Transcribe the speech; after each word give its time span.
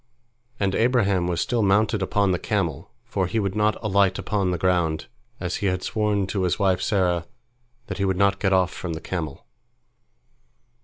And 0.59 0.73
Abraham 0.73 1.27
was 1.27 1.41
still 1.41 1.61
mounted 1.61 2.01
upon 2.01 2.31
the 2.31 2.39
camel, 2.39 2.89
for 3.05 3.27
he 3.27 3.39
would 3.39 3.53
not 3.55 3.77
alight 3.83 4.17
upon 4.17 4.49
the 4.49 4.57
ground, 4.57 5.05
as 5.39 5.57
he 5.57 5.67
had 5.67 5.83
sworn 5.83 6.25
to 6.25 6.41
his 6.41 6.57
wife 6.57 6.81
Sarah 6.81 7.27
that 7.85 7.99
he 7.99 8.05
would 8.05 8.17
not 8.17 8.39
get 8.39 8.51
off 8.51 8.73
from 8.73 8.93
the 8.93 8.99
camel. 9.01 9.45